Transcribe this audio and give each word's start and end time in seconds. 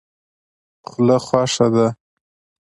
خوله 0.87 1.17
خوښه 1.25 1.65
ده. 1.73 1.87